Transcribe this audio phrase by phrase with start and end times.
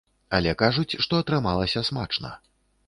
[0.37, 2.35] Але, кажуць, што атрымалася смачна.